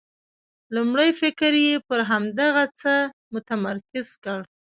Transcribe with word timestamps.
لومړی 0.75 1.09
فکر 1.21 1.51
یې 1.65 1.75
پر 1.87 1.99
همدغه 2.09 2.65
څه 2.79 2.93
متمرکز 3.33 4.07
کړ. 4.23 4.39